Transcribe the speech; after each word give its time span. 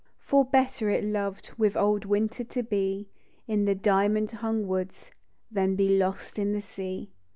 For 0.17 0.43
better 0.43 0.89
it 0.89 1.03
loved 1.03 1.51
With 1.59 1.77
old 1.77 2.05
Winter 2.05 2.43
to 2.43 2.63
be, 2.63 3.07
In 3.47 3.65
the 3.65 3.75
di'mond 3.75 4.31
hung 4.31 4.67
woods, 4.67 5.11
Than 5.51 5.75
be 5.75 5.95
lost 5.95 6.39
in 6.39 6.53
the 6.53 6.61
sea. 6.61 7.11